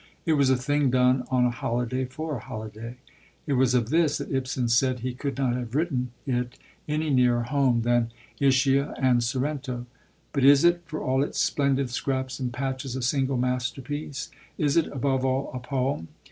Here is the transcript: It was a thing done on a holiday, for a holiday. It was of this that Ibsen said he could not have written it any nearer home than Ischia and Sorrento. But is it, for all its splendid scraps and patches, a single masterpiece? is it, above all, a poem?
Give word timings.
It 0.25 0.33
was 0.33 0.49
a 0.49 0.55
thing 0.57 0.89
done 0.89 1.25
on 1.29 1.45
a 1.45 1.51
holiday, 1.51 2.05
for 2.05 2.35
a 2.37 2.39
holiday. 2.39 2.95
It 3.45 3.53
was 3.53 3.75
of 3.75 3.91
this 3.91 4.17
that 4.17 4.31
Ibsen 4.33 4.67
said 4.67 5.01
he 5.01 5.13
could 5.13 5.37
not 5.37 5.53
have 5.55 5.75
written 5.75 6.09
it 6.25 6.57
any 6.87 7.11
nearer 7.11 7.43
home 7.43 7.83
than 7.83 8.09
Ischia 8.39 8.95
and 8.97 9.23
Sorrento. 9.23 9.85
But 10.33 10.43
is 10.43 10.63
it, 10.63 10.81
for 10.87 11.03
all 11.03 11.21
its 11.23 11.37
splendid 11.37 11.91
scraps 11.91 12.39
and 12.39 12.51
patches, 12.51 12.95
a 12.95 13.03
single 13.03 13.37
masterpiece? 13.37 14.31
is 14.57 14.75
it, 14.75 14.87
above 14.87 15.23
all, 15.23 15.51
a 15.53 15.59
poem? 15.59 16.07